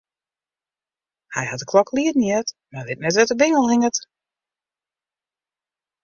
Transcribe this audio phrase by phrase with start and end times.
[1.33, 3.97] Hy hat de klok lieden heard, mar wit net wêr't de bingel hinget.